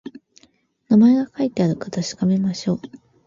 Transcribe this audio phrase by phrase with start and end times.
[0.89, 2.81] 名前が書いてあるか確かめましょう